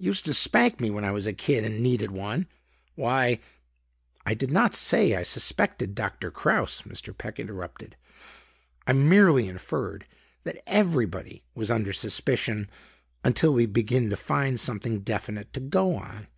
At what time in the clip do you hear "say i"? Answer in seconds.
4.76-5.24